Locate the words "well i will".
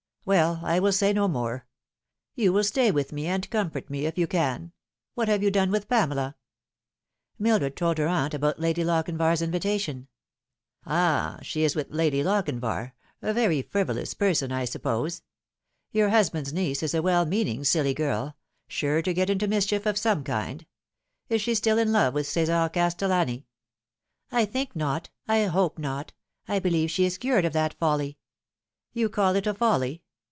0.23-0.91